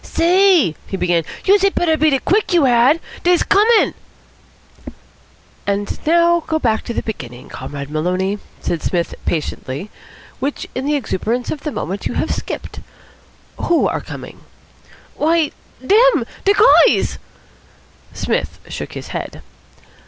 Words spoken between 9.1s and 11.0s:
patiently, "which in the